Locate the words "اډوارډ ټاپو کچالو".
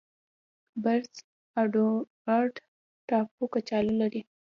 1.59-3.93